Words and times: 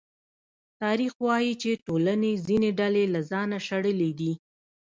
تاریخ 0.81 1.13
وايي 1.25 1.53
چې 1.61 1.81
ټولنې 1.85 2.31
ځینې 2.47 2.69
ډلې 2.79 3.03
له 3.13 3.21
ځانه 3.31 3.57
شړلې 3.67 4.11
دي. 4.19 4.31